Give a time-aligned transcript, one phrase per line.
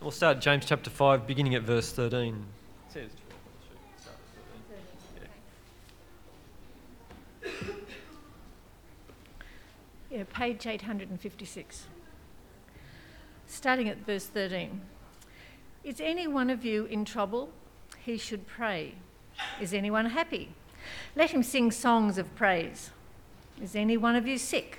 [0.00, 2.28] We'll start James chapter 5, beginning at verse 13.
[2.28, 3.10] It says
[7.42, 7.66] 12,
[10.08, 11.86] Yeah, page 856.
[13.48, 14.82] Starting at verse 13.
[15.82, 17.50] Is any one of you in trouble?
[17.98, 18.94] He should pray.
[19.60, 20.50] Is anyone happy?
[21.16, 22.90] Let him sing songs of praise.
[23.60, 24.78] Is any one of you sick?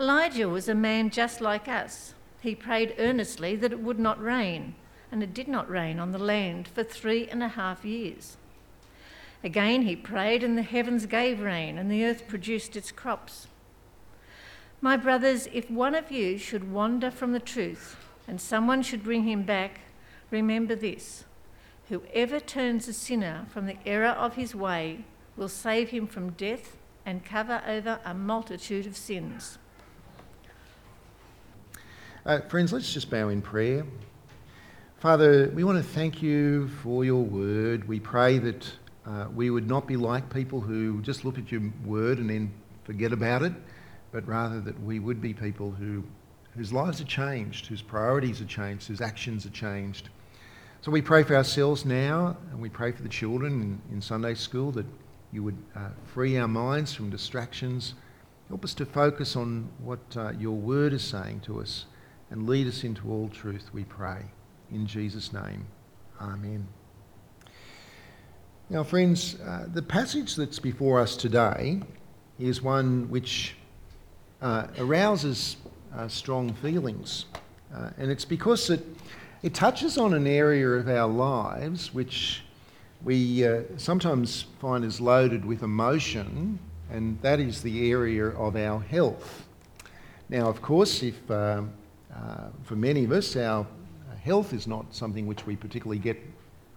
[0.00, 2.14] Elijah was a man just like us.
[2.40, 4.74] He prayed earnestly that it would not rain,
[5.12, 8.38] and it did not rain on the land for three and a half years.
[9.44, 13.48] Again he prayed, and the heavens gave rain, and the earth produced its crops.
[14.80, 19.24] My brothers, if one of you should wander from the truth, and someone should bring
[19.24, 19.80] him back,
[20.30, 21.24] remember this
[21.90, 25.04] whoever turns a sinner from the error of his way
[25.36, 29.58] will save him from death and cover over a multitude of sins.
[32.26, 33.82] Uh, friends, let's just bow in prayer.
[34.98, 37.88] Father, we want to thank you for your word.
[37.88, 38.70] We pray that
[39.06, 42.52] uh, we would not be like people who just look at your word and then
[42.84, 43.54] forget about it,
[44.12, 46.04] but rather that we would be people who,
[46.54, 50.10] whose lives are changed, whose priorities are changed, whose actions are changed.
[50.82, 54.34] So we pray for ourselves now, and we pray for the children in, in Sunday
[54.34, 54.86] school that
[55.32, 57.94] you would uh, free our minds from distractions.
[58.48, 61.86] Help us to focus on what uh, your word is saying to us
[62.30, 64.24] and lead us into all truth, we pray.
[64.70, 65.66] In Jesus' name,
[66.20, 66.66] Amen.
[68.68, 71.80] Now, friends, uh, the passage that's before us today
[72.38, 73.56] is one which
[74.42, 75.56] uh, arouses
[75.96, 77.24] uh, strong feelings.
[77.74, 78.84] Uh, and it's because it,
[79.42, 82.42] it touches on an area of our lives which
[83.02, 86.58] we uh, sometimes find is loaded with emotion,
[86.90, 89.46] and that is the area of our health.
[90.28, 91.72] Now, of course, if um,
[92.20, 93.66] uh, for many of us, our
[94.22, 96.18] health is not something which we particularly get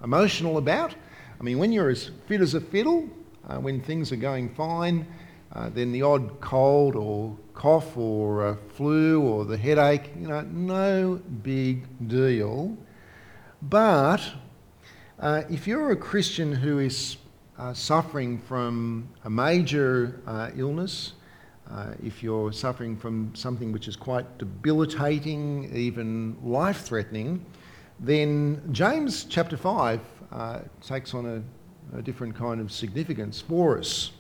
[0.03, 0.95] emotional about.
[1.39, 3.09] I mean, when you're as fit as a fiddle,
[3.47, 5.05] uh, when things are going fine,
[5.53, 11.21] uh, then the odd cold or cough or flu or the headache, you know, no
[11.43, 12.75] big deal.
[13.61, 14.21] But
[15.19, 17.17] uh, if you're a Christian who is
[17.57, 21.13] uh, suffering from a major uh, illness,
[21.73, 27.43] uh, if you're suffering from something which is quite debilitating, even life threatening,
[27.99, 29.99] then James chapter 5
[30.31, 34.11] uh, takes on a, a, different kind of significance for us.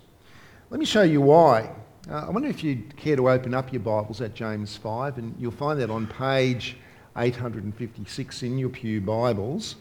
[0.71, 1.69] Let me show you why.
[2.09, 5.35] Uh, I wonder if you'd care to open up your Bibles at James 5, and
[5.37, 6.77] you'll find that on page
[7.17, 9.75] 856 in your Pew Bibles.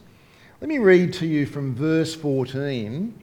[0.60, 3.18] Let me read to you from verse 14.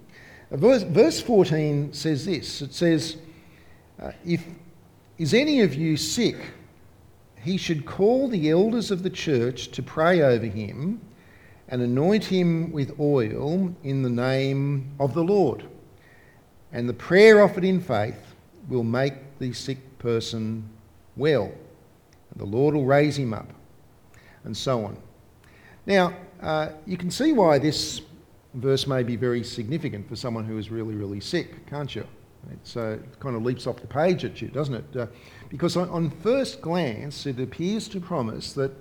[0.52, 3.18] Uh, verse, verse 14 says this it says,
[4.02, 4.46] uh, if
[5.18, 6.38] is any of you sick,
[7.42, 11.02] he should call the elders of the church to pray over him
[11.68, 15.66] and anoint him with oil in the name of the Lord.
[16.72, 18.36] And the prayer offered in faith
[18.70, 20.68] will make the sick person
[21.16, 21.46] well.
[22.32, 23.50] And the Lord will raise him up.
[24.44, 24.98] And so on.
[25.86, 28.02] Now, uh, you can see why this
[28.54, 32.06] verse may be very significant for someone who is really, really sick, can't you?
[32.76, 34.98] Uh, it kind of leaps off the page at you, doesn't it?
[34.98, 35.08] Uh,
[35.50, 38.72] because on, on, first glance, it appears to promise that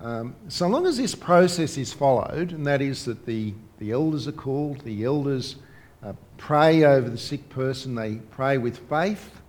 [0.00, 4.28] um, so long as this process is followed, and that is that the, the elders
[4.28, 5.56] are called, the elders
[6.02, 9.40] uh, pray over the sick person, they pray with faith,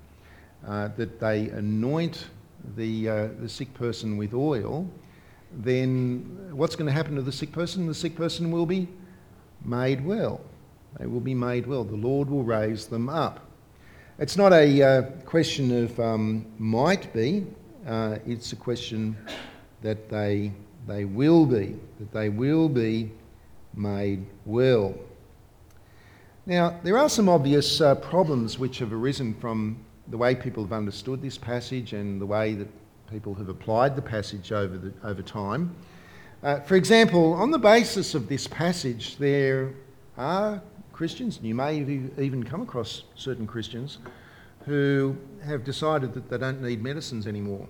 [0.66, 2.28] uh, that they anoint
[2.76, 4.90] the, uh, the sick person with oil,
[5.52, 7.88] then what's going to happen to the sick person?
[7.88, 8.88] The sick person will be
[9.64, 10.41] made well.
[10.99, 11.84] They will be made well.
[11.84, 13.40] The Lord will raise them up.
[14.20, 17.46] It's not a uh, question of um, might be,
[17.85, 19.16] uh, it's a question
[19.84, 20.52] that they,
[20.88, 23.11] they will be, that they will be
[23.76, 24.96] made well.
[26.47, 29.78] Now, there are some obvious uh, problems which have arisen from
[30.08, 32.67] the way people have understood this passage and the way that
[33.11, 35.76] people have applied the passage over, the, over time.
[36.41, 39.73] Uh, for example, on the basis of this passage, there
[40.17, 40.61] are
[40.97, 43.99] Christians, and you may even come across certain Christians
[44.66, 45.16] who
[45.46, 47.67] have decided that they don't need medicines anymore,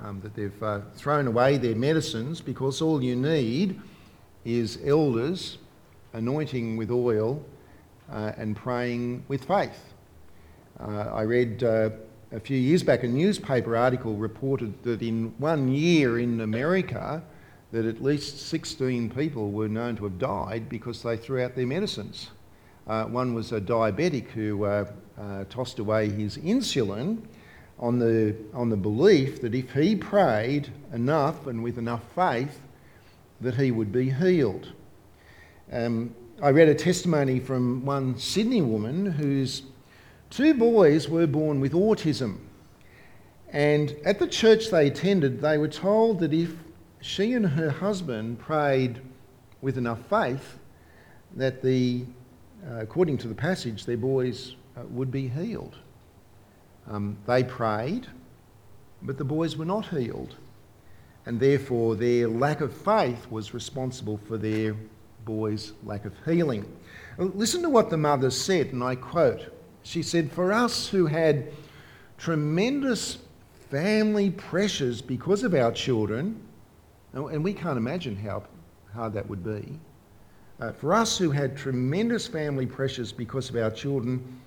[0.00, 3.80] um, that they've uh, thrown away their medicines because all you need
[4.44, 5.58] is elders
[6.12, 7.44] anointing with oil
[8.12, 9.94] uh, and praying with faith.
[10.78, 11.90] Uh, I read uh,
[12.30, 17.24] a few years back a newspaper article reported that in one year in America,
[17.72, 21.66] that at least 16 people were known to have died because they threw out their
[21.66, 22.30] medicines.
[22.88, 24.90] Uh, one was a diabetic who uh,
[25.20, 27.20] uh, tossed away his insulin
[27.78, 32.60] on the, on the belief that if he prayed enough and with enough faith,
[33.40, 34.72] that he would be healed.
[35.70, 39.62] Um, I read a testimony from one Sydney woman whose
[40.30, 42.38] two boys were born with autism.
[43.50, 46.54] And at the church they attended, they were told that if
[47.00, 49.00] she and her husband prayed
[49.60, 50.58] with enough faith,
[51.36, 52.04] that the,
[52.66, 55.76] uh, according to the passage, their boys uh, would be healed.
[56.90, 58.06] Um, they prayed,
[59.02, 60.36] but the boys were not healed.
[61.26, 64.74] And therefore, their lack of faith was responsible for their
[65.24, 66.64] boys' lack of healing.
[67.18, 69.52] Listen to what the mother said, and I quote
[69.82, 71.52] She said, For us who had
[72.16, 73.18] tremendous
[73.70, 76.40] family pressures because of our children,
[77.12, 78.44] and we can't imagine how
[78.94, 79.78] hard that would be.
[80.60, 84.40] Uh, for us who had tremendous family pressures because of our children,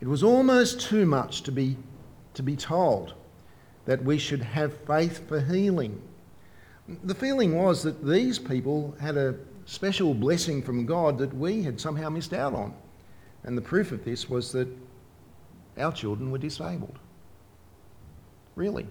[0.00, 1.76] it was almost too much to be,
[2.34, 3.14] to be told
[3.84, 6.00] that we should have faith for healing.
[7.04, 9.34] The feeling was that these people had a
[9.66, 12.74] special blessing from God that we had somehow missed out on.
[13.44, 14.68] And the proof of this was that
[15.78, 16.98] our children were disabled.
[18.54, 18.86] Really.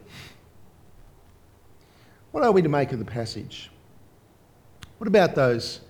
[2.32, 3.70] What are we to make of the passage?
[4.98, 5.82] What about those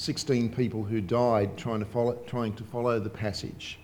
[0.00, 3.78] 16 people who died trying to follow, trying to follow the passage?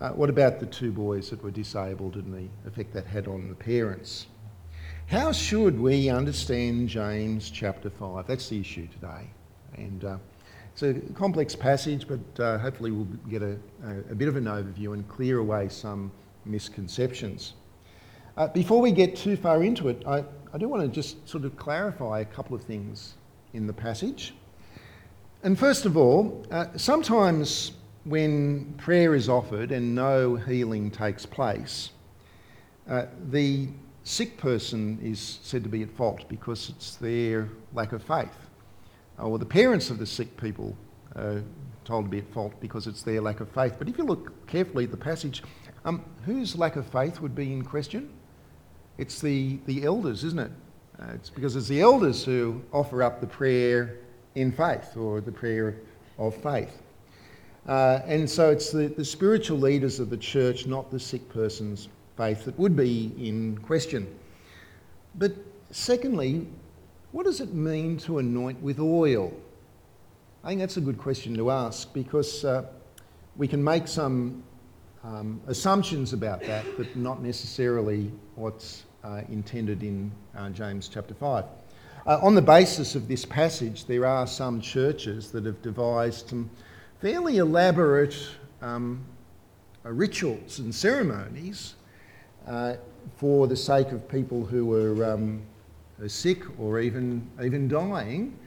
[0.00, 3.48] Uh, what about the two boys that were disabled and the effect that had on
[3.48, 4.26] the parents?
[5.06, 8.26] How should we understand James chapter 5?
[8.26, 9.30] That's the issue today.
[9.76, 10.16] And uh,
[10.72, 13.56] it's a complex passage, but uh, hopefully we'll get a,
[14.10, 16.10] a, bit of an overview and clear away some
[16.44, 17.52] misconceptions.
[18.36, 21.44] Uh, before we get too far into it, I, I do want to just sort
[21.44, 23.14] of clarify a couple of things
[23.54, 24.34] in the passage.
[25.46, 27.70] And first of all, uh, sometimes
[28.02, 31.90] when prayer is offered and no healing takes place,
[32.90, 33.68] uh, the
[34.02, 38.36] sick person is said to be at fault because it's their lack of faith.
[39.20, 40.76] Or the parents of the sick people
[41.14, 41.44] are
[41.84, 43.76] told to be at fault because it's their lack of faith.
[43.78, 45.44] But if you look carefully at the passage,
[45.84, 48.10] um, whose lack of faith would be in question?
[48.98, 50.50] It's the, the elders, isn't it?
[51.00, 54.00] Uh, it's because it's the elders who offer up the prayer
[54.36, 55.76] in faith or the prayer
[56.18, 56.82] of faith.
[57.66, 61.88] Uh, and so it's the, the spiritual leaders of the church, not the sick person's
[62.16, 64.06] faith, that would be in question.
[65.16, 65.32] But
[65.72, 66.46] secondly,
[67.10, 69.32] what does it mean to anoint with oil?
[70.44, 72.66] I think that's a good question to ask because uh,
[73.36, 74.44] we can make some
[75.02, 81.44] um, assumptions about that, but not necessarily what's uh, intended in uh, James chapter 5.
[82.06, 86.48] Uh, on the basis of this passage, there are some churches that have devised some
[87.00, 88.16] fairly elaborate
[88.62, 89.04] um,
[89.84, 91.74] uh, rituals and ceremonies
[92.46, 92.74] uh,
[93.16, 95.42] for the sake of people who are, um,
[96.06, 98.38] sick or even, even dying.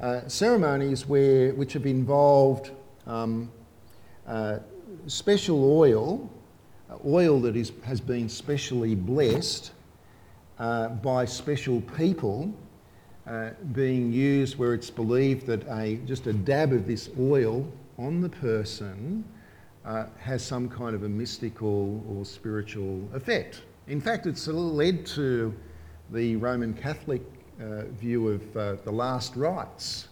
[0.00, 2.70] Uh, ceremonies where, which have involved
[3.08, 3.50] um,
[4.28, 4.60] uh,
[5.08, 6.30] special oil,
[6.88, 9.72] uh, oil that is, has been specially blessed
[10.56, 12.54] by special people.
[13.28, 18.22] Uh, being used where it's believed that a, just a dab of this oil on
[18.22, 19.22] the person
[19.84, 23.60] uh, has some kind of a mystical or spiritual effect.
[23.86, 25.54] In fact, it's led to
[26.10, 27.20] the Roman Catholic
[27.60, 30.08] uh, view of uh, the last rites.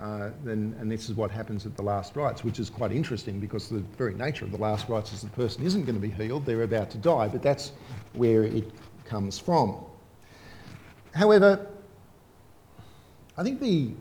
[0.00, 3.38] Uh, then, and this is what happens at the last rites, which is quite interesting
[3.38, 6.10] because the very nature of the last rites is the person isn't going to be
[6.10, 7.70] healed, they're about to die, but that's
[8.14, 8.64] where it
[9.04, 9.76] comes from.
[11.14, 11.64] However,
[13.38, 13.92] I think the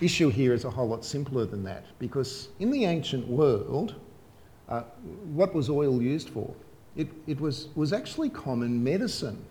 [0.00, 3.96] issue here is a whole lot simpler than that because in the ancient world,
[4.68, 4.82] uh,
[5.34, 6.54] what was oil used for?
[6.94, 9.44] It, it was, was actually common medicine.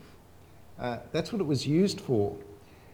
[0.79, 2.33] Uh, that's what it was used for.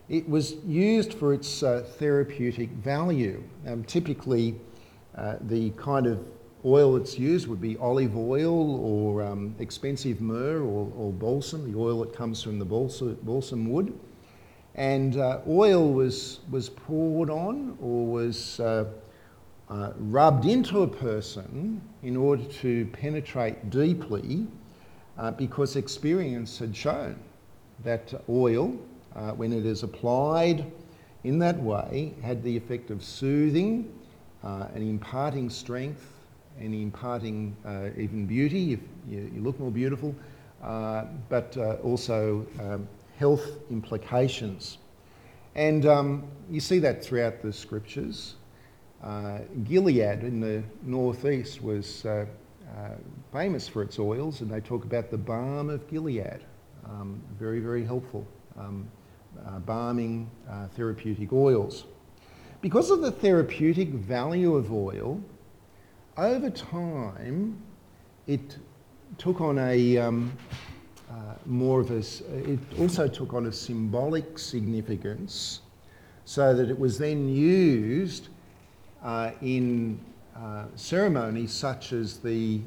[0.10, 3.44] It was used for its uh, therapeutic value.
[3.68, 4.56] Um, typically,
[5.16, 6.26] uh, the kind of
[6.66, 11.78] oil that's used would be olive oil or um, expensive myrrh or, or, balsam, the
[11.78, 13.94] oil that comes from the balsam, balsam wood
[14.76, 18.86] and uh, oil was, was poured on or was uh,
[19.70, 24.46] uh, rubbed into a person in order to penetrate deeply
[25.18, 27.18] uh, because experience had shown
[27.84, 28.78] that oil,
[29.16, 30.66] uh, when it is applied
[31.24, 33.92] in that way had the effect of soothing
[34.44, 36.12] uh, and imparting strength
[36.60, 37.56] and imparting
[37.98, 38.80] even beauty if
[39.10, 40.16] you, you, look more beautiful,
[40.62, 44.78] but also um, health implications.
[45.56, 48.36] And um, you see that throughout the scriptures.
[49.04, 52.26] Uh, Gilead in the northeast was uh,
[53.32, 56.42] famous for its oils, and they talk about the balm of Gilead.
[56.86, 58.28] Um, very, very helpful.
[58.58, 58.88] Um,
[59.46, 61.86] uh, balming uh, therapeutic oils.
[62.62, 65.22] Because of the therapeutic value of oil,
[66.18, 67.62] over time
[68.28, 68.58] it
[69.18, 70.56] took on a um, uh,
[71.46, 72.04] more of a,
[72.50, 75.62] it also took on a symbolic significance
[76.26, 78.30] so that it was then used
[79.04, 80.00] uh, in
[80.36, 82.60] uh, ceremonies such as the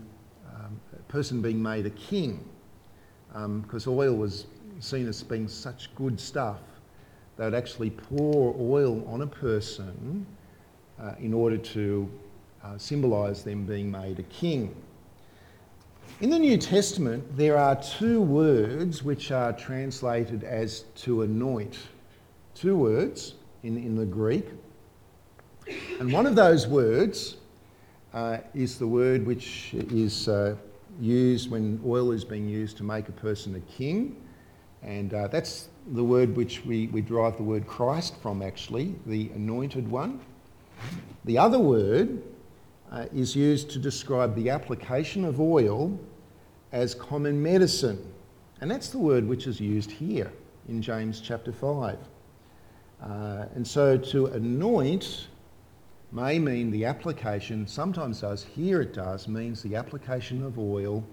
[0.55, 2.49] um, person being made a king,
[3.63, 4.47] because um, oil was
[4.81, 6.61] seen as being such good stuff,
[7.37, 10.25] they would actually pour oil on a person
[11.01, 12.09] uh, in order to
[12.65, 14.75] uh, symbolise them being made a king.
[16.21, 21.79] In the New Testament, there are two words which are translated as to anoint.
[22.57, 24.49] Two words in, in the Greek.
[26.01, 27.37] And one of those words
[28.13, 30.57] uh, is the word which is uh,
[30.99, 34.21] used when oil is being used to make a person a king.
[34.83, 39.31] And uh, that's the word which we, we derive the word Christ from, actually, the
[39.37, 40.19] anointed one.
[41.27, 42.25] The other word
[42.91, 45.97] uh, is used to describe the application of oil
[46.73, 48.13] as common medicine.
[48.61, 50.33] And that's the word which is used here
[50.69, 51.99] in James chapter 5.
[53.03, 55.29] Uh, and so to anoint
[56.11, 61.05] may mean the application, sometimes does, here it does, means the application of oil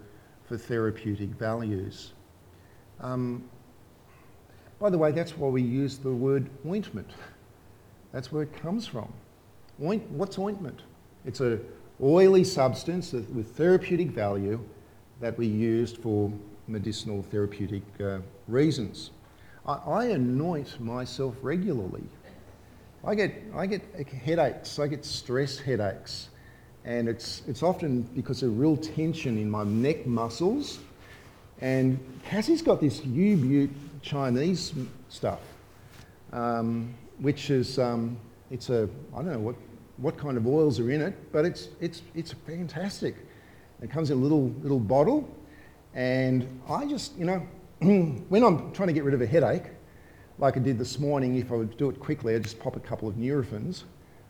[0.45, 2.13] for therapeutic values.
[3.01, 3.43] Um,
[4.79, 7.11] by the way, that's why we use the word ointment.
[8.11, 9.11] That's where it comes from.
[9.81, 10.83] Oint, what's ointment?
[11.25, 11.63] It's an
[12.01, 14.59] oily substance with therapeutic value
[15.21, 16.31] that we used for
[16.67, 19.11] medicinal therapeutic uh, reasons.
[19.65, 22.03] I, I anoint myself regularly.
[23.03, 26.29] I get, I get headaches, I get stress headaches,
[26.85, 30.79] and it's, it's often because of real tension in my neck muscles.
[31.61, 34.73] And Cassie's got this U-Butte Chinese
[35.09, 35.39] stuff,
[36.33, 38.17] um, which is um,
[38.51, 39.55] it's a I don't know what
[39.97, 43.15] what kind of oils are in it, but it's it's it's fantastic.
[43.81, 45.29] It comes in a little little bottle,
[45.93, 47.39] and I just you know
[47.79, 49.65] when I'm trying to get rid of a headache,
[50.39, 52.79] like I did this morning, if I would do it quickly, I'd just pop a
[52.79, 53.83] couple of Nurofens.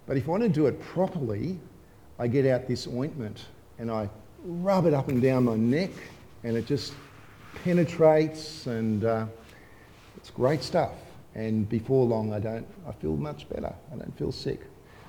[0.07, 1.59] But if I want to do it properly,
[2.19, 3.45] I get out this ointment
[3.79, 4.09] and I
[4.43, 5.91] rub it up and down my neck,
[6.43, 6.93] and it just
[7.63, 9.03] penetrates and.
[9.03, 9.25] Uh,
[10.25, 10.93] it's great stuff.
[11.35, 13.71] And before long, I don't, I feel much better.
[13.93, 14.59] I don't feel sick.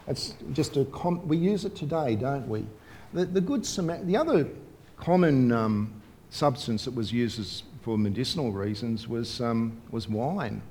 [0.06, 2.66] It's just a, com- we use it today, don't we?
[3.12, 4.48] The, the good the other
[4.96, 10.62] common um, substance that was used as, for medicinal reasons was, um, was wine.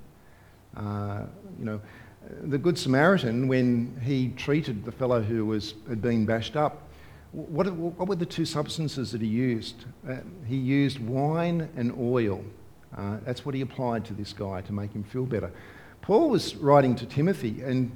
[0.75, 1.23] Uh,
[1.57, 1.81] you know,
[2.43, 6.83] the Good Samaritan, when he treated the fellow who was, had been bashed up,
[7.31, 9.85] what, what were the two substances that he used?
[10.07, 12.43] Uh, he used wine and oil.
[12.97, 15.51] Uh, that's what he applied to this guy to make him feel better.
[16.01, 17.91] Paul was writing to Timothy and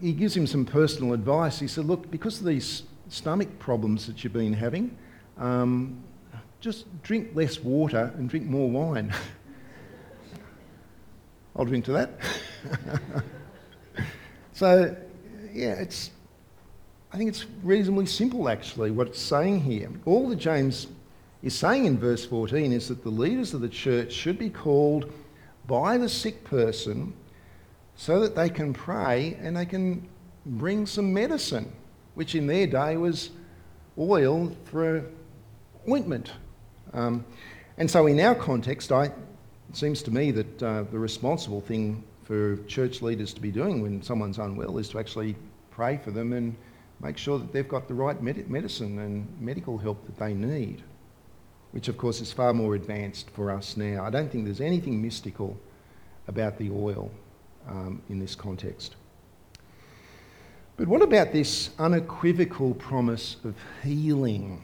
[0.00, 1.58] he gives him some personal advice.
[1.58, 4.96] He said, Look, because of these stomach problems that you've been having,
[5.36, 6.02] um,
[6.60, 9.12] just drink less water and drink more wine.
[11.56, 12.12] I'll drink to that.
[14.52, 14.96] so,
[15.52, 16.10] yeah, it's,
[17.12, 19.90] I think it's reasonably simple actually what it's saying here.
[20.04, 20.86] All that James
[21.42, 25.12] is saying in verse 14 is that the leaders of the church should be called
[25.66, 27.12] by the sick person
[27.96, 30.06] so that they can pray and they can
[30.46, 31.70] bring some medicine,
[32.14, 33.30] which in their day was
[33.98, 35.04] oil for
[35.88, 36.32] ointment.
[36.92, 37.24] Um,
[37.78, 39.12] and so, in our context, I, it
[39.72, 44.02] seems to me that uh, the responsible thing for church leaders to be doing when
[44.02, 45.36] someone's unwell is to actually
[45.70, 46.56] pray for them and
[47.00, 50.82] make sure that they've got the right med- medicine and medical help that they need
[51.72, 54.04] which of course is far more advanced for us now.
[54.04, 55.58] I don't think there's anything mystical
[56.28, 57.10] about the oil
[57.68, 58.96] um, in this context.
[60.80, 64.62] But what about this unequivocal promise of healing?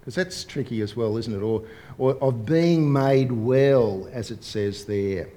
[0.00, 1.40] Because that's tricky as well, isn't it?
[1.40, 1.62] Or,
[1.98, 5.28] or of being made well, as it says there.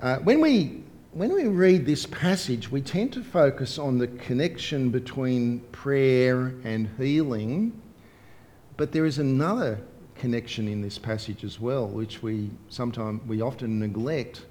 [0.00, 0.82] Uh, when, we,
[1.12, 6.90] when we read this passage, we tend to focus on the connection between prayer and
[6.98, 7.80] healing
[8.76, 9.80] but there is another
[10.16, 14.44] connection in this passage as well, which we sometimes we often neglect,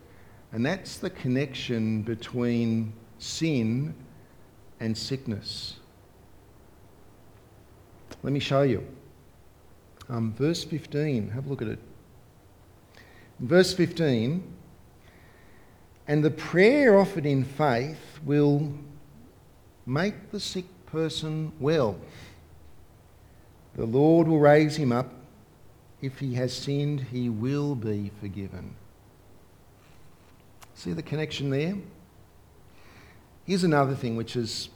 [0.51, 3.93] and that's the connection between sin
[4.79, 5.77] and sickness.
[8.24, 8.86] Let me show you.
[10.10, 11.79] Um, verse 15, have a look at it.
[13.39, 14.44] Verse 15,
[16.08, 18.72] and the prayer offered in faith will
[19.86, 21.98] make the sick person well.
[23.75, 25.12] The Lord will raise him up.
[26.01, 28.75] If he has sinned, he will be forgiven.
[30.75, 31.75] See the connection there?
[33.46, 34.70] Here's another thing which is,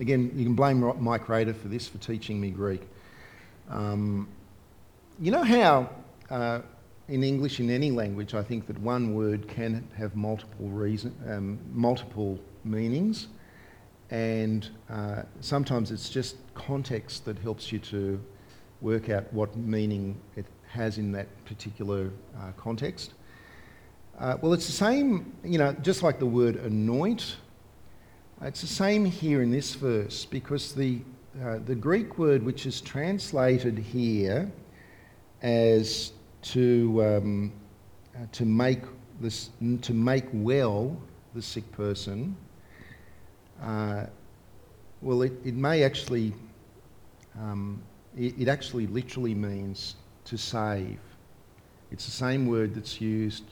[0.00, 2.82] again, you can blame Mike Rader for this, for teaching me Greek.
[3.70, 4.26] Um,
[5.20, 5.88] you know how
[6.30, 6.62] uh,
[7.06, 11.60] in English, in any language, I think that one word can have multiple reason, um,
[11.72, 13.28] multiple meanings,
[14.10, 18.20] and uh, sometimes it's just context that helps you to
[18.80, 23.14] work out what meaning it has in that particular uh, context.
[24.18, 27.36] Uh, well, it's the same, you know, just like the word anoint.
[28.40, 31.00] It's the same here in this verse because the
[31.44, 34.50] uh, the Greek word which is translated here
[35.42, 37.52] as to um,
[38.14, 38.80] uh, to make
[39.20, 39.50] this
[39.82, 40.96] to make well
[41.34, 42.34] the sick person.
[43.62, 44.06] Uh,
[45.02, 46.32] well, it, it may actually
[47.38, 47.82] um,
[48.16, 50.98] it, it actually literally means to save.
[51.90, 53.44] It's the same word that's used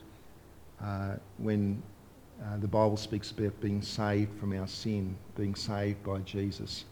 [0.84, 1.82] uh, when
[2.42, 6.84] uh, the Bible speaks about being saved from our sin, being saved by Jesus.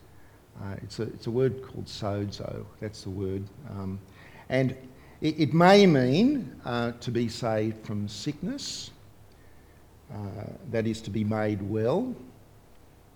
[0.63, 3.43] Uh, it's, a, it's a word called sozo, that's the word.
[3.71, 3.99] Um,
[4.49, 4.73] and
[5.21, 8.91] it, it, may mean uh, to be saved from sickness,
[10.13, 10.17] uh,
[10.71, 12.15] that is to be made well,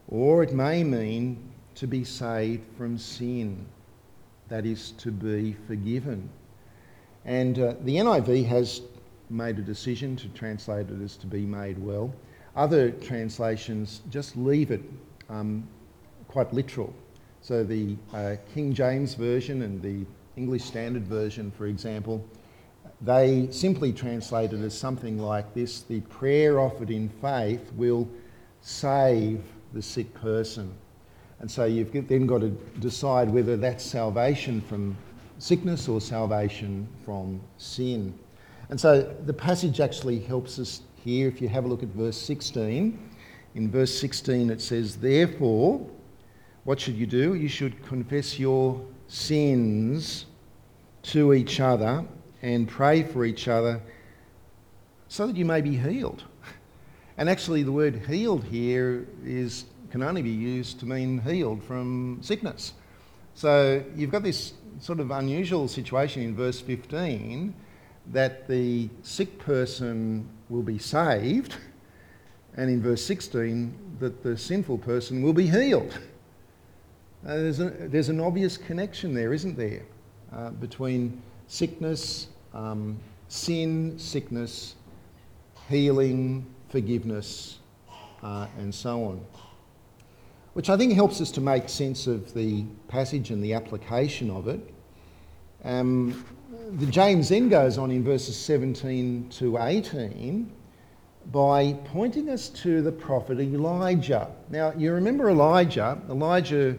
[0.09, 1.39] or it may mean
[1.75, 3.67] to be saved from sin,
[4.49, 6.29] that is to be forgiven.
[7.25, 8.81] And uh, the NIV has
[9.29, 12.15] made a decision to translate it as to be made well.
[12.55, 14.83] Other translations just leave it
[15.29, 15.67] um,
[16.29, 16.95] quite literal.
[17.43, 20.05] So the uh, King James Version and the
[20.37, 22.25] English Standard Version, for example,
[23.03, 28.09] they simply translate it as something like this the prayer offered in faith will
[28.63, 29.43] save
[29.75, 30.73] the sick person.
[31.41, 34.97] And so you've then got to decide whether that's salvation from
[35.39, 38.19] sickness or salvation from sin.
[38.69, 41.29] And so the passage actually helps us here.
[41.29, 42.99] If you have a look at verse 16,
[43.55, 45.87] in verse 16 it says, Therefore,
[46.65, 47.35] what should you do?
[47.35, 50.27] You should confess your sins
[51.03, 52.05] to each other
[52.43, 53.81] and pray for each other
[55.09, 56.25] so that you may be healed.
[57.19, 62.19] And actually, the word healed here is, can only be used to mean healed from
[62.21, 62.75] sickness.
[63.33, 67.55] So you've got this sort of unusual situation in verse 15
[68.13, 71.57] that the sick person will be saved,
[72.57, 75.99] and in verse 16, that the sinful person will be healed.
[77.27, 79.83] Uh, there's, a, there's, an obvious connection there, isn't there,
[80.33, 82.97] uh, between sickness, um,
[83.29, 84.77] sin, sickness,
[85.69, 87.59] healing, forgiveness,
[88.23, 89.21] uh, and so on.
[90.53, 94.49] Which I think helps us to make sense of the passage and the application of
[94.49, 94.61] it.
[95.65, 96.25] Um,
[96.73, 100.51] the James then goes on in verses 17 to 18
[101.31, 104.29] by pointing us to the prophet Elijah.
[104.51, 106.01] Now, you remember Elijah.
[106.09, 106.77] Elijah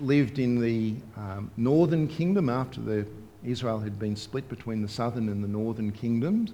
[0.00, 3.06] lived in the um, northern kingdom after the,
[3.44, 6.52] Israel had been split between the southern and the northern kingdoms.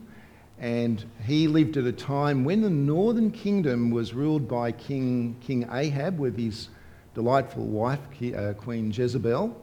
[0.59, 5.66] And he lived at a time when the northern kingdom was ruled by King, King
[5.73, 6.68] Ahab with his
[7.14, 8.01] delightful wife,
[8.37, 9.57] uh, Queen Jezebel.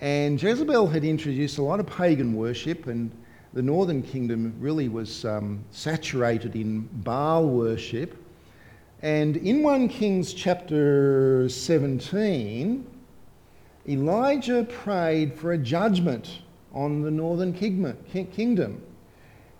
[0.00, 3.10] And Jezebel had introduced a lot of pagan worship, and
[3.52, 8.16] the northern kingdom really was um, saturated in Baal worship.
[9.02, 12.86] And in 1 Kings chapter 17,
[13.88, 16.38] Elijah prayed for a judgment
[16.72, 18.82] on the northern kingdom.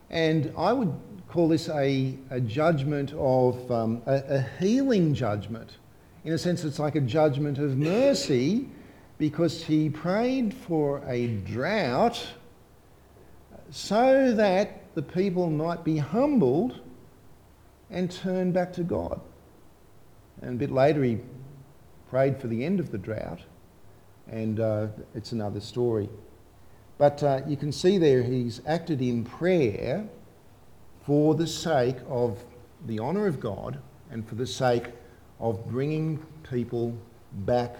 [0.09, 0.95] And I would
[1.29, 5.77] call this a, a judgment of um, a, a healing judgment.
[6.25, 8.69] In a sense, it's like a judgment of mercy
[9.21, 12.27] because he prayed for a drought
[13.71, 16.81] so that the people might be humbled
[17.91, 19.21] and turn back to God.
[20.41, 21.19] And a bit later, he
[22.09, 23.41] prayed for the end of the drought,
[24.27, 26.09] and uh, it's another story.
[26.97, 30.09] But uh, you can see there he's acted in prayer
[31.05, 32.43] for the sake of
[32.87, 33.81] the honour of God
[34.11, 34.87] and for the sake
[35.41, 36.97] of bringing people
[37.45, 37.77] back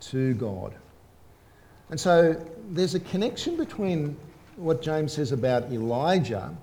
[0.00, 0.74] to God.
[1.90, 4.16] And so there's a connection between
[4.56, 6.54] what James says about Elijah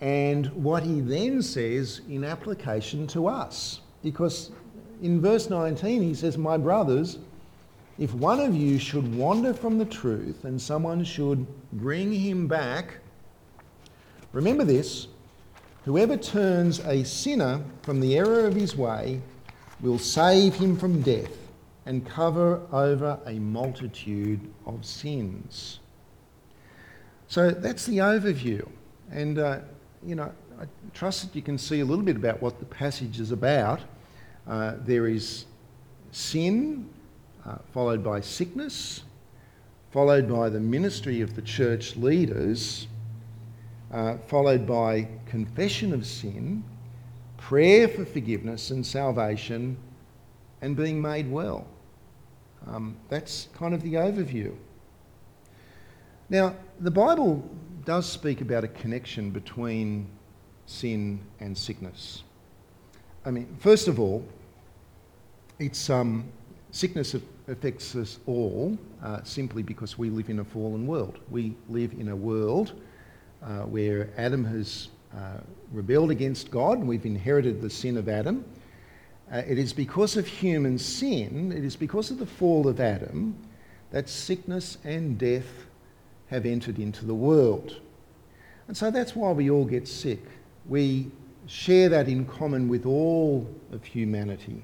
[0.00, 3.80] and what he then says in application to us.
[4.02, 4.52] Because
[5.02, 7.18] in verse 19 he says, My brothers,
[7.98, 12.98] if one of you should wander from the truth and someone should bring him back,
[14.32, 15.08] remember this
[15.84, 19.20] whoever turns a sinner from the error of his way
[19.80, 21.47] will save him from death
[21.88, 25.80] and cover over a multitude of sins.
[27.28, 28.68] So that's the overview.
[29.10, 29.60] And, uh,
[30.04, 33.18] you know, I trust that you can see a little bit about what the passage
[33.18, 33.80] is about.
[34.46, 35.46] Uh, there is
[36.12, 36.90] sin,
[37.46, 39.04] uh, followed by sickness,
[39.90, 42.86] followed by the ministry of the church leaders,
[43.94, 46.62] uh, followed by confession of sin,
[47.38, 49.78] prayer for forgiveness and salvation,
[50.60, 51.66] and being made well.
[52.66, 54.54] Um, that's kind of the overview.
[56.28, 57.48] Now, the Bible
[57.84, 60.08] does speak about a connection between
[60.66, 62.22] sin and sickness.
[63.24, 64.24] I mean, first of all,
[65.58, 66.24] it's um,
[66.70, 67.16] sickness
[67.48, 71.18] affects us all uh, simply because we live in a fallen world.
[71.30, 72.74] We live in a world
[73.42, 75.38] uh, where Adam has uh,
[75.72, 78.44] rebelled against God, and we've inherited the sin of Adam.
[79.32, 83.36] Uh, it is because of human sin, it is because of the fall of Adam,
[83.90, 85.66] that sickness and death
[86.28, 87.80] have entered into the world.
[88.68, 90.22] And so that's why we all get sick.
[90.66, 91.10] We
[91.46, 94.62] share that in common with all of humanity.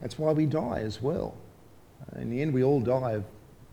[0.00, 1.36] That's why we die as well.
[2.00, 3.24] Uh, in the end, we all die of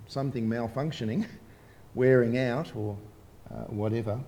[0.08, 1.26] something malfunctioning,
[1.96, 2.96] wearing out, or
[3.52, 4.20] uh, whatever.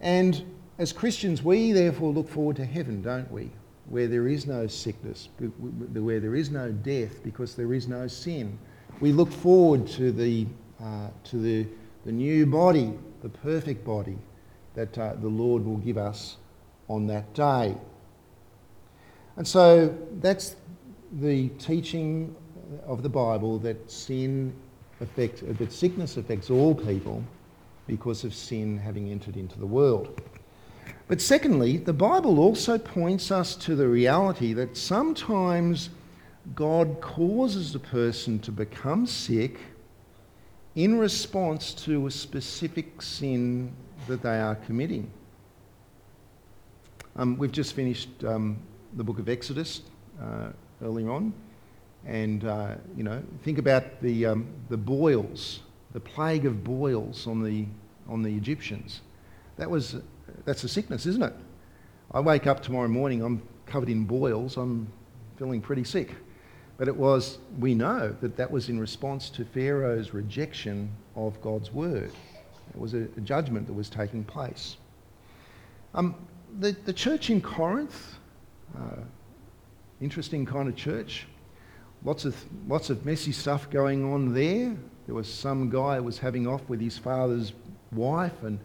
[0.00, 0.42] And
[0.78, 3.50] as Christians, we therefore look forward to heaven, don't we?
[3.88, 8.58] Where there is no sickness, where there is no death, because there is no sin.
[9.00, 10.46] We look forward to the,
[10.82, 11.66] uh, to the,
[12.04, 12.92] the new body,
[13.22, 14.18] the perfect body
[14.74, 16.36] that uh, the Lord will give us
[16.88, 17.76] on that day.
[19.36, 20.56] And so that's
[21.20, 22.34] the teaching
[22.86, 24.54] of the Bible that sin
[25.00, 27.22] affects, that sickness affects all people
[27.86, 30.20] because of sin having entered into the world.
[31.06, 35.90] But secondly, the Bible also points us to the reality that sometimes
[36.54, 39.58] God causes a person to become sick
[40.74, 43.72] in response to a specific sin
[44.08, 45.10] that they are committing.
[47.16, 48.58] Um, we've just finished um,
[48.94, 49.82] the book of Exodus
[50.20, 50.48] uh,
[50.82, 51.32] earlier on,
[52.06, 55.60] and uh, you know, think about the um, the boils,
[55.92, 57.66] the plague of boils on the
[58.08, 59.02] on the Egyptians.
[59.56, 59.96] That was
[60.44, 61.34] that's a sickness, isn't it?
[62.12, 64.86] I wake up tomorrow morning, I'm covered in boils, I'm
[65.36, 66.14] feeling pretty sick.
[66.76, 71.72] But it was, we know that that was in response to Pharaoh's rejection of God's
[71.72, 72.12] word.
[72.74, 74.76] It was a, a judgment that was taking place.
[75.94, 76.16] Um,
[76.58, 78.16] the, the church in Corinth,
[78.76, 79.02] uh,
[80.00, 81.26] interesting kind of church.
[82.04, 82.36] Lots of,
[82.68, 84.76] lots of messy stuff going on there.
[85.06, 87.52] There was some guy was having off with his father's
[87.92, 88.58] wife, and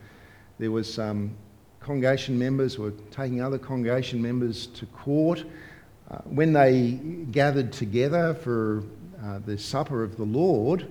[0.57, 1.35] there was some
[1.79, 5.43] congregation members were taking other congregation members to court.
[6.09, 6.99] Uh, when they
[7.31, 8.83] gathered together for
[9.23, 10.87] uh, the supper of the Lord,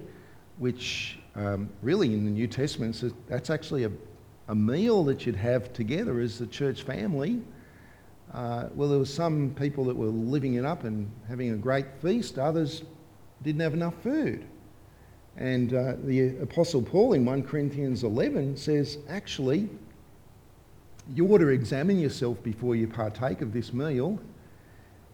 [0.58, 3.90] which um, really in the New Testament, that's actually a,
[4.48, 7.42] a meal that you'd have together as the church family.
[8.32, 11.86] Uh, well, there were some people that were living it up and having a great
[12.00, 12.82] feast, others
[13.42, 14.44] didn't have enough food.
[15.36, 19.68] And uh, the Apostle Paul in 1 Corinthians 11 says, actually,
[21.14, 24.18] you ought to examine yourself before you partake of this meal.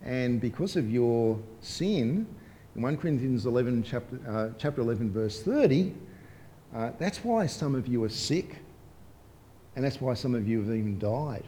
[0.02, 2.26] And because of your sin,
[2.74, 5.94] in 1 Corinthians 11, chapter, uh, chapter 11, verse 30,
[6.74, 8.56] uh, that's why some of you are sick,
[9.76, 11.44] and that's why some of you have even died.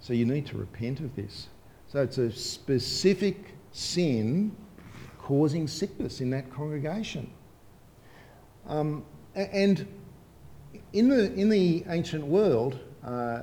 [0.00, 1.48] So you need to repent of this.
[1.88, 4.54] So it's a specific sin
[5.18, 7.30] causing sickness in that congregation.
[8.66, 9.86] Um, and
[10.92, 13.42] in the, in the ancient world, uh,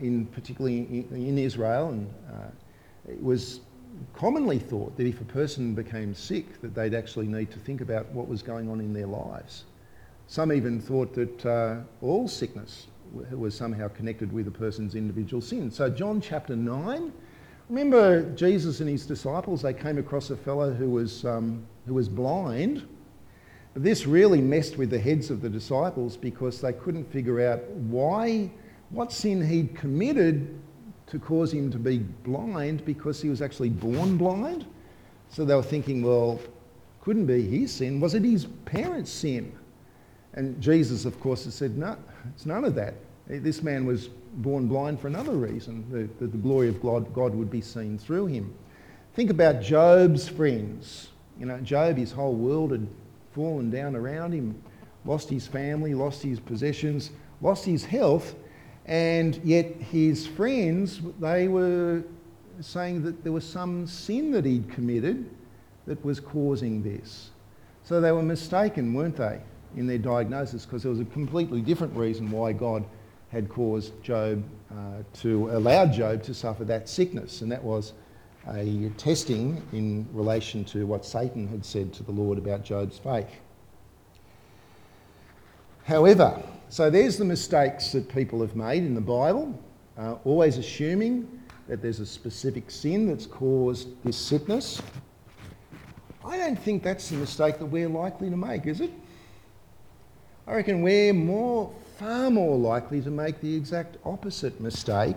[0.00, 3.60] in particularly in, in Israel, and uh, it was
[4.14, 8.06] commonly thought that if a person became sick, that they'd actually need to think about
[8.12, 9.64] what was going on in their lives.
[10.26, 12.86] Some even thought that uh, all sickness
[13.30, 15.70] was somehow connected with a person's individual sin.
[15.70, 17.12] So, John chapter 9,
[17.70, 22.08] remember Jesus and his disciples, they came across a fellow who was, um, who was
[22.08, 22.86] blind.
[23.74, 28.50] This really messed with the heads of the disciples because they couldn't figure out why
[28.90, 30.58] what sin he'd committed
[31.08, 34.66] to cause him to be blind because he was actually born blind.
[35.30, 36.40] So they were thinking, well,
[37.02, 38.00] couldn't be his sin.
[38.00, 39.52] Was it his parents' sin?
[40.34, 41.96] And Jesus, of course, has said, no,
[42.34, 42.94] it's none of that.
[43.26, 47.50] This man was born blind for another reason, that the, glory of God, God would
[47.50, 48.54] be seen through him.
[49.14, 51.08] Think about Job's friends.
[51.38, 52.86] You know, Job, his whole world had
[53.32, 54.60] fallen down around him,
[55.04, 58.34] lost his family, lost his possessions, lost his health,
[58.88, 62.02] and yet his friends, they were
[62.60, 65.28] saying that there was some sin that he'd committed
[65.86, 67.30] that was causing this.
[67.84, 69.40] So they were mistaken, weren't they,
[69.76, 72.84] in their diagnosis, because there was a completely different reason why God
[73.30, 77.92] had caused Job uh, to allow Job to suffer that sickness, and that was
[78.48, 83.28] a testing in relation to what Satan had said to the Lord about Job's faith.
[85.84, 89.58] However, so there's the mistakes that people have made in the Bible,
[89.96, 91.28] uh, always assuming
[91.66, 94.80] that there's a specific sin that's caused this sickness.
[96.24, 98.90] I don't think that's the mistake that we're likely to make, is it?
[100.46, 105.16] I reckon we're more, far more likely to make the exact opposite mistake,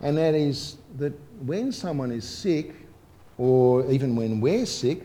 [0.00, 1.12] and that is that
[1.44, 2.74] when someone is sick,
[3.38, 5.02] or even when we're sick,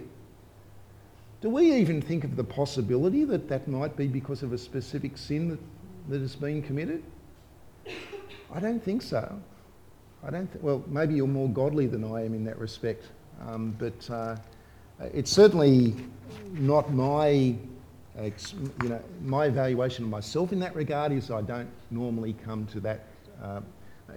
[1.40, 5.18] do we even think of the possibility that that might be because of a specific
[5.18, 5.60] sin that,
[6.10, 7.04] that has been committed?
[8.54, 9.40] I don't think so.
[10.24, 10.52] I don't.
[10.52, 13.06] Th- well, maybe you're more godly than I am in that respect,
[13.46, 14.36] um, but uh,
[15.14, 15.96] it's certainly
[16.54, 17.60] not my, you
[18.82, 21.12] know, my evaluation of myself in that regard.
[21.12, 23.06] Is I don't normally come to that,
[23.44, 23.62] uh,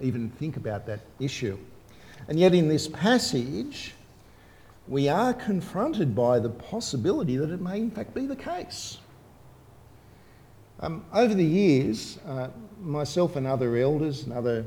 [0.01, 1.57] even think about that issue,
[2.27, 3.93] and yet in this passage
[4.87, 8.97] we are confronted by the possibility that it may in fact be the case.
[10.79, 12.49] Um, over the years, uh,
[12.81, 14.65] myself and other elders and other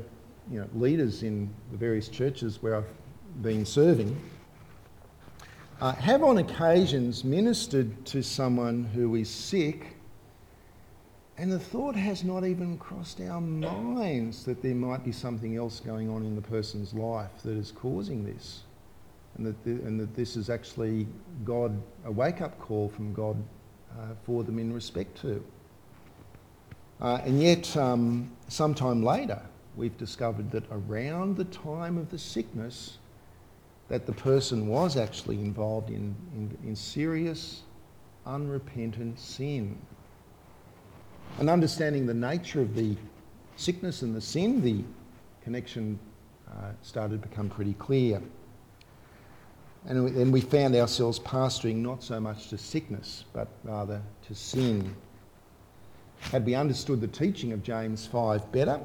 [0.49, 4.17] you know, leaders in the various churches where I've been serving
[5.81, 9.97] uh, have on occasions ministered to someone who is sick,
[11.37, 15.81] and the thought has not even crossed our minds that there might be something else
[15.81, 18.61] going on in the person's life that is causing this
[19.37, 21.07] and that, and that this is actually
[21.43, 23.41] God, a wake up call from God
[23.91, 25.43] uh, for them in respect to.
[27.01, 29.41] Uh, and yet, um, sometime later,
[29.75, 32.97] we've discovered that around the time of the sickness,
[33.89, 37.63] that the person was actually involved in, in, in serious,
[38.25, 39.77] unrepentant sin.
[41.39, 42.95] And understanding the nature of the
[43.57, 44.83] sickness and the sin, the
[45.43, 45.99] connection
[46.49, 48.21] uh, started to become pretty clear.
[49.87, 54.95] And then we found ourselves pastoring not so much to sickness, but rather to sin.
[56.19, 58.79] Had we understood the teaching of James 5 better,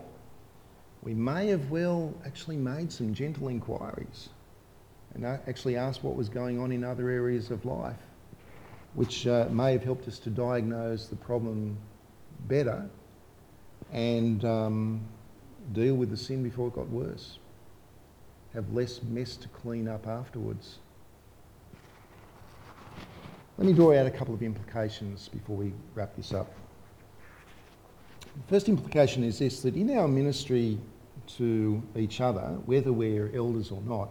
[1.02, 4.28] we may have well actually made some gentle inquiries
[5.14, 7.96] and actually asked what was going on in other areas of life,
[8.94, 11.78] which uh, may have helped us to diagnose the problem
[12.46, 12.88] better
[13.90, 15.00] and um,
[15.72, 17.38] deal with the sin before it got worse.
[18.52, 20.78] Have less mess to clean up afterwards.
[23.60, 26.50] Let me draw out a couple of implications before we wrap this up.
[28.22, 30.78] The first implication is this that in our ministry
[31.36, 34.08] to each other, whether we're elders or not,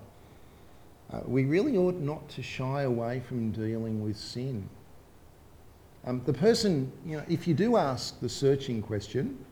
[1.12, 4.70] uh, we really ought not to shy away from dealing with sin.
[6.06, 9.44] Um, the person, you know, if you do ask the searching question,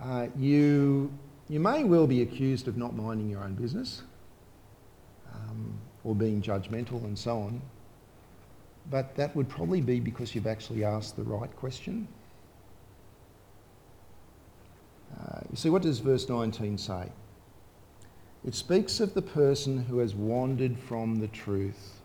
[0.00, 1.12] uh, you,
[1.48, 4.02] you may well be accused of not minding your own business
[5.34, 7.60] um, or being judgmental and so on
[8.90, 12.06] but that would probably be because you've actually asked the right question.
[15.18, 17.10] Uh, you see, what does verse 19 say?
[18.44, 22.00] It speaks of the person who has wandered from the truth.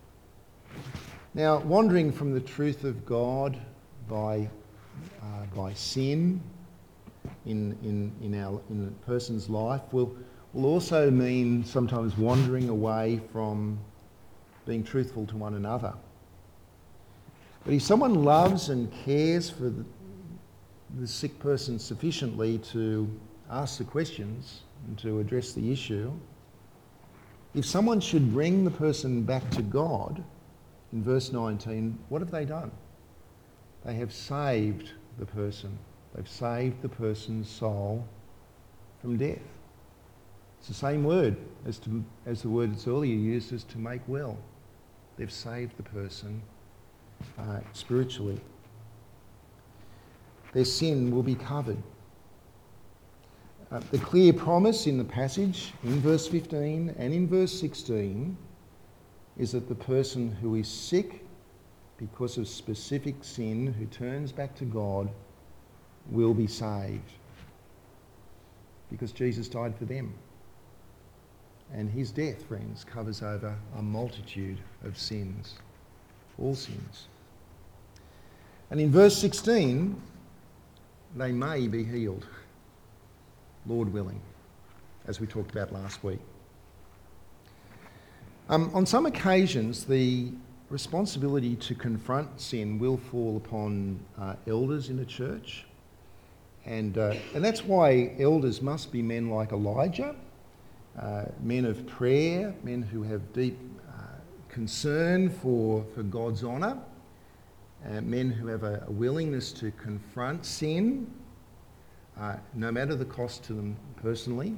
[1.33, 3.57] Now, wandering from the truth of God
[4.09, 4.49] by,
[5.21, 6.41] uh, by sin
[7.45, 10.15] in, in, in, our, in a person's life will,
[10.53, 13.79] will also mean sometimes wandering away from
[14.65, 15.93] being truthful to one another.
[17.63, 19.85] But if someone loves and cares for the,
[20.99, 23.09] the sick person sufficiently to
[23.49, 26.11] ask the questions and to address the issue,
[27.53, 30.23] if someone should bring the person back to God,
[30.91, 32.71] in verse 19, what have they done?
[33.85, 35.77] They have saved the person.
[36.15, 38.05] They've saved the person's soul
[39.01, 39.39] from death.
[40.59, 44.01] It's the same word as, to, as the word that's earlier used as to make
[44.07, 44.37] well.
[45.17, 46.41] They've saved the person
[47.37, 48.39] uh, spiritually.
[50.53, 51.81] Their sin will be covered.
[53.71, 58.37] Uh, the clear promise in the passage, in verse 15 and in verse 16,
[59.37, 61.25] is that the person who is sick
[61.97, 65.09] because of specific sin, who turns back to God,
[66.09, 67.13] will be saved.
[68.91, 70.13] because Jesus died for them.
[71.73, 75.55] And his death, friends, covers over a multitude of sins,
[76.37, 77.07] all sins.
[78.71, 80.01] And in verse 16,
[81.17, 82.25] they may be healed,
[83.67, 84.21] Lord willing,
[85.07, 86.21] as we talked about last week.
[88.47, 90.31] Um, on some occasions, the
[90.69, 95.65] responsibility to confront sin will fall upon uh, elders in a church.
[96.65, 100.15] And, uh, and that's why elders must be men like Elijah,
[100.97, 104.03] uh, men of prayer, men who have deep uh,
[104.47, 106.77] concern for, for God's honour,
[107.87, 111.11] uh, men who have a, a, willingness to confront sin,
[112.19, 114.55] uh, no matter the cost to them personally,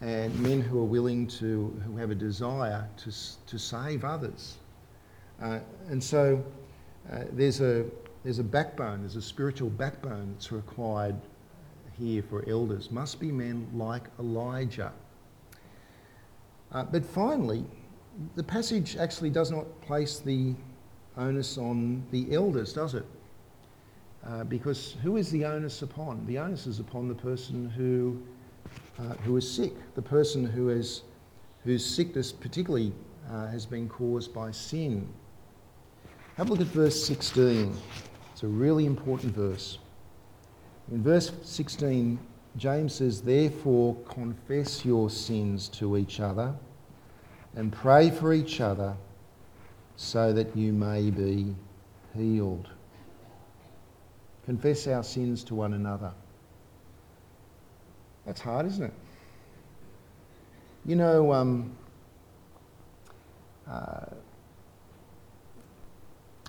[0.00, 3.12] and men who are willing to, who have a desire to,
[3.46, 4.56] to save others.
[5.42, 6.42] Uh, and so
[7.12, 7.84] uh, there's, a,
[8.24, 11.16] there's a backbone, there's a spiritual backbone that's required
[11.98, 12.90] here for elders.
[12.90, 14.92] Must be men like Elijah.
[16.70, 17.64] Uh, but finally,
[18.34, 20.54] the passage actually does not place the
[21.18, 23.04] onus on the elders, does it?
[24.26, 26.24] Uh, because who is the onus upon?
[26.26, 28.22] The onus is upon the person who,
[28.98, 31.02] uh, who is sick, the person who is,
[31.64, 32.92] whose sickness particularly
[33.30, 35.08] uh, has been caused by sin.
[36.36, 37.76] Have a look at verse 16.
[38.32, 39.78] It's a really important verse.
[40.92, 42.18] In verse 16,
[42.56, 46.54] James says, Therefore, confess your sins to each other
[47.56, 48.96] and pray for each other
[49.98, 51.54] so that you may be
[52.16, 52.68] healed.
[54.46, 56.12] Confess our sins to one another.
[58.24, 58.94] That's hard, isn't it?
[60.86, 61.76] You know, um,
[63.68, 64.06] uh,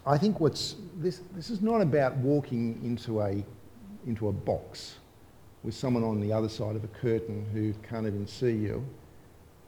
[0.06, 3.44] I think what's this, this is not about walking into a,
[4.06, 4.98] into a box
[5.64, 8.86] with someone on the other side of a curtain who can't even see you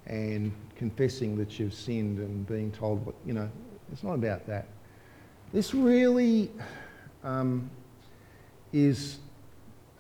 [0.06, 3.50] and confessing that you've sinned and being told what, you know,
[3.91, 4.65] it's not about that.
[5.54, 6.49] This really
[7.23, 7.69] um,
[8.71, 9.19] is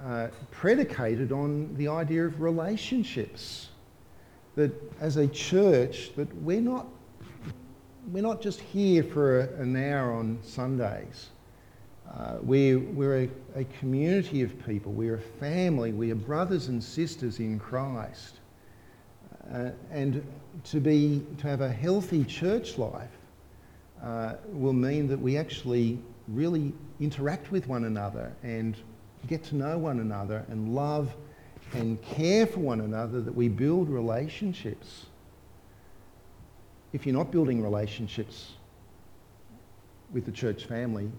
[0.03, 3.69] uh, predicated on the idea of relationships.
[4.55, 6.87] That as a church, that we're not,
[8.11, 11.29] we're not just here for a, an hour on Sundays.
[12.09, 14.91] Uh, we're, we're a, a community of people.
[14.91, 15.93] We're a family.
[15.93, 18.39] We are brothers and sisters in Christ.
[19.53, 20.25] Uh, and
[20.65, 23.09] to, be, to have a healthy church life
[24.03, 28.75] uh, will mean that we actually really interact with one another and
[29.27, 31.13] get to know one another and love
[31.73, 35.05] and care for one another, that we build relationships.
[36.91, 38.53] If you're not building relationships
[40.11, 41.09] with the church family,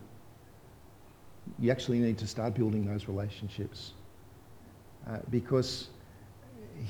[1.58, 3.92] you actually need to start building those relationships.
[5.08, 5.88] Uh, because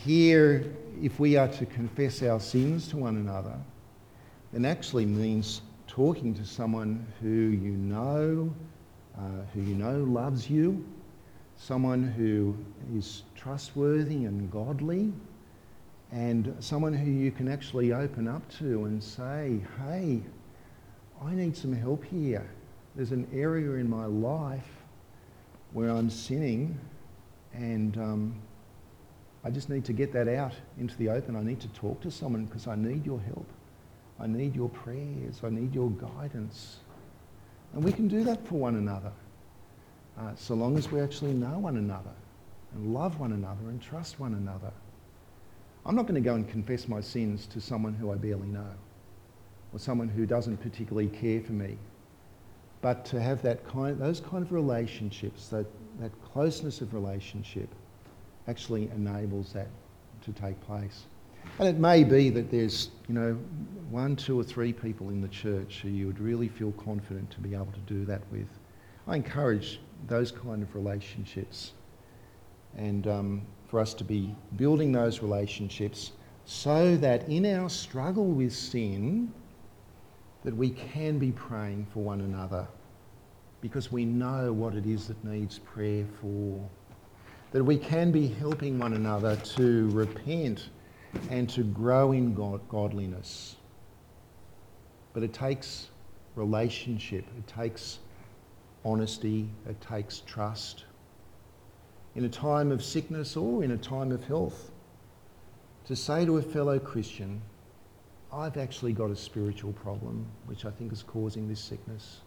[0.05, 3.57] here, if we are to confess our sins to one another,
[4.53, 5.63] then actually means
[5.95, 8.51] talking to someone who you know,
[9.19, 10.83] uh, who you know loves you,
[11.59, 12.57] someone who
[12.97, 15.13] is trustworthy and godly,
[16.11, 20.23] and someone who you can actually open up to and say, hey,
[21.23, 22.49] I need some help here.
[22.97, 24.69] There's an area in my life
[25.75, 26.79] where I'm sinning
[27.53, 28.35] and um,
[29.45, 31.37] I just need to get that out into the open.
[31.37, 33.47] I need to talk to someone because I need your help.
[34.21, 35.41] I need your prayers.
[35.43, 36.79] I need your guidance.
[37.73, 39.13] And we can do that for one another
[40.19, 42.11] uh, so long as we actually know one another
[42.75, 44.73] and love one another and trust one another.
[45.85, 48.75] I'm not going to go and confess my sins to someone who I barely know
[49.73, 51.79] or someone who doesn't particularly care for me.
[52.83, 55.67] But to have that kind, those kind of relationships, that,
[56.01, 57.69] that closeness of relationship,
[58.49, 59.69] actually enables that
[60.23, 61.05] to take place.
[61.59, 63.35] And it may be that there's, you know,
[63.91, 67.41] one, two, or three people in the church who you would really feel confident to
[67.41, 68.49] be able to do that with.
[69.07, 71.73] I encourage those kind of relationships
[72.77, 76.13] and um, for us to be building those relationships
[76.45, 79.33] so that in our struggle with sin
[80.45, 82.67] that we can be praying for one another
[83.61, 86.69] because we know what it is that needs prayer for
[87.53, 90.71] that we can be helping one another to repent
[91.31, 93.57] and to grow in God, godliness.
[95.13, 95.89] But it takes
[96.35, 97.99] relationship, it takes
[98.85, 100.85] honesty, it takes trust.
[102.15, 104.71] In a time of sickness or in a time of health,
[105.87, 107.41] to say to a fellow Christian,
[108.33, 112.21] I've actually got a spiritual problem which I think is causing this sickness.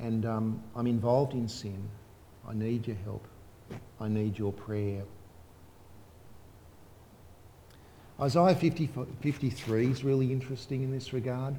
[0.00, 1.88] And um, I'm involved in sin.
[2.48, 3.26] I need your help.
[4.00, 5.02] I need your prayer.
[8.20, 8.90] Isaiah 50,
[9.22, 11.56] 53 is really interesting in this regard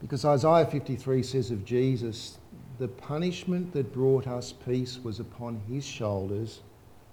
[0.00, 2.38] because Isaiah 53 says of Jesus,
[2.78, 6.60] the punishment that brought us peace was upon his shoulders,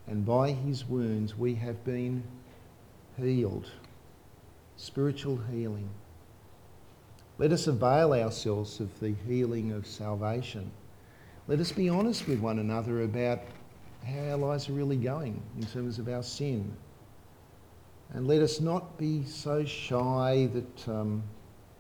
[0.07, 2.24] and by his wounds we have been
[3.18, 3.70] healed.
[4.78, 5.89] Spiritual healing.
[7.38, 10.72] Let us avail ourselves of the healing of salvation.
[11.47, 13.39] Let us be honest with one another about
[14.05, 16.72] how our lives are really going in terms of our sin.
[18.14, 21.24] And let us not be so shy that, um,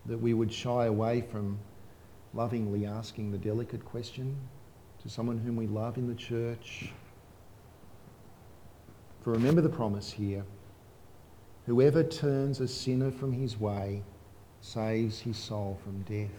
[0.05, 1.59] that we would shy away from
[2.33, 4.35] lovingly asking the delicate question
[5.01, 6.89] to someone whom we love in the church.
[9.21, 10.43] For remember the promise here
[11.65, 14.03] whoever turns a sinner from his way
[14.61, 16.29] saves his soul from death.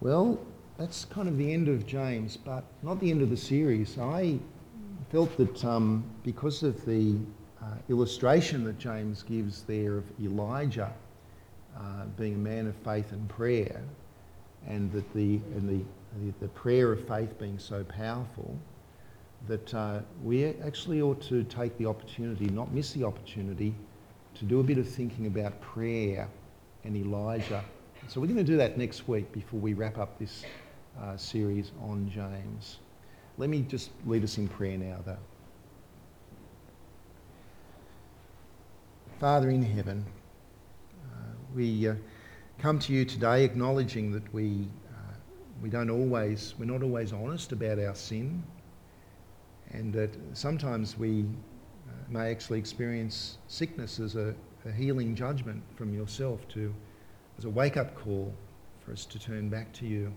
[0.00, 0.38] Well,
[0.78, 3.98] that's kind of the end of James, but not the end of the series.
[3.98, 4.38] I
[5.10, 7.16] felt that um, because of the
[7.62, 10.92] uh, illustration that James gives there of Elijah
[11.76, 13.82] uh, being a man of faith and prayer,
[14.68, 15.84] and that the and the,
[16.24, 18.56] the, the prayer of faith being so powerful,
[19.48, 23.74] that uh, we actually ought to take the opportunity, not miss the opportunity,
[24.34, 26.28] to do a bit of thinking about prayer
[26.84, 27.64] and Elijah.
[28.08, 30.44] So we're going to do that next week before we wrap up this
[31.00, 32.78] uh, series on James.
[33.40, 35.16] Let me just lead us in prayer now, though.
[39.18, 40.04] Father in heaven,
[41.06, 41.94] uh, we uh,
[42.58, 45.14] come to you today acknowledging that we, uh,
[45.62, 48.42] we don't always, we're not always honest about our sin,
[49.70, 54.34] and that sometimes we uh, may actually experience sickness as a,
[54.66, 56.74] a healing judgment from yourself to,
[57.38, 58.34] as a wake-up call
[58.84, 60.12] for us to turn back to you.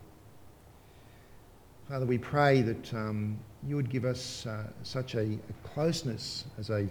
[1.89, 6.69] Father, we pray that um, you would give us uh, such a, a, closeness as
[6.69, 6.87] a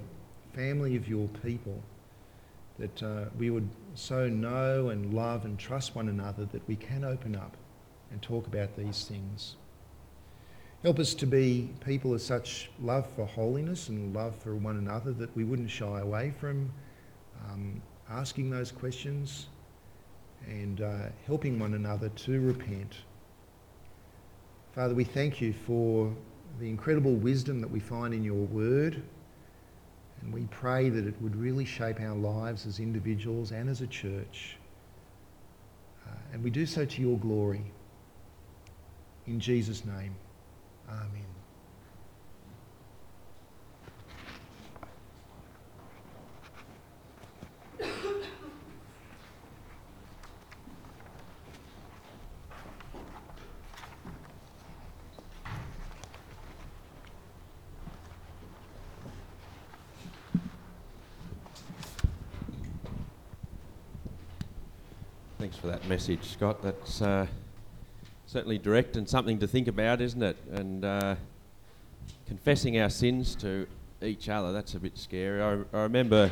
[0.54, 1.82] family of your people
[2.78, 7.04] that uh, we would so know and love and trust one another that we can
[7.04, 7.56] open up
[8.10, 9.56] and talk about these things.
[10.82, 15.12] Help us to be people of such love for holiness and love for one another
[15.12, 16.70] that we wouldn't shy away from
[17.48, 17.80] um,
[18.10, 19.46] asking those questions
[20.46, 22.96] and uh, helping one another to repent.
[24.74, 26.14] Father, we thank you for
[26.58, 29.02] the incredible wisdom that we find in your word.
[30.22, 33.86] And we pray that it would really shape our lives as individuals and as a
[33.86, 34.56] church.
[36.06, 37.64] Uh, and we do so to your glory.
[39.26, 40.14] In Jesus' name,
[40.88, 41.31] amen.
[65.88, 66.62] Message, Scott.
[66.62, 67.26] That's uh,
[68.26, 70.36] certainly direct and something to think about, isn't it?
[70.52, 71.16] And uh,
[72.26, 73.66] confessing our sins to
[74.00, 75.42] each other, that's a bit scary.
[75.42, 76.30] I, I remember